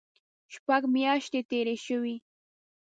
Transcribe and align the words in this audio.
شپږ 0.53 0.81
میاشتې 0.93 1.39
تېرې 1.49 1.75
شوې. 1.85 2.15